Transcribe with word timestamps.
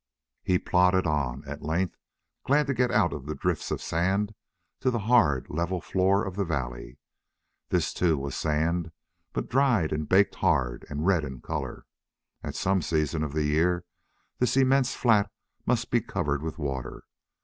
He 0.41 0.57
plodded 0.57 1.05
on, 1.05 1.43
at 1.47 1.61
length 1.61 1.95
glad 2.47 2.65
to 2.65 2.73
get 2.73 2.89
out 2.89 3.13
of 3.13 3.27
the 3.27 3.35
drifts 3.35 3.69
of 3.69 3.83
sand 3.83 4.33
to 4.79 4.89
the 4.89 4.97
hard 5.05 5.45
level 5.47 5.79
floor 5.79 6.25
of 6.25 6.35
the 6.35 6.43
valley. 6.43 6.97
This, 7.69 7.93
too, 7.93 8.17
was 8.17 8.33
sand, 8.35 8.91
but 9.31 9.47
dried 9.47 9.93
and 9.93 10.09
baked 10.09 10.33
hard, 10.33 10.87
and 10.89 11.05
red 11.05 11.23
in 11.23 11.39
color. 11.39 11.85
At 12.41 12.55
some 12.55 12.81
season 12.81 13.21
of 13.23 13.33
the 13.33 13.43
year 13.43 13.85
this 14.39 14.57
immense 14.57 14.95
flat 14.95 15.29
must 15.67 15.91
be 15.91 16.01
covered 16.01 16.41
with 16.41 16.57
water. 16.57 17.03